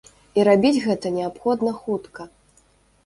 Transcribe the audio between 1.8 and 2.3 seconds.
хутка.